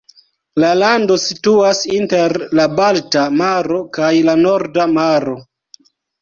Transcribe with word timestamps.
La 0.61 0.69
lando 0.77 1.17
situas 1.23 1.81
inter 1.97 2.35
la 2.61 2.65
Balta 2.79 3.27
maro 3.43 3.79
kaj 3.99 4.11
la 4.31 4.35
Norda 4.41 4.89
Maro. 4.97 5.37